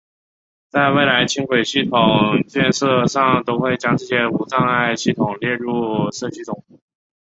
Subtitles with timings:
[0.69, 6.63] 在未来轻轨系统建设上都会将这些无障碍系统列入设计中。